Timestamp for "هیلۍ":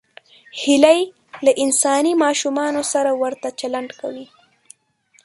0.61-1.01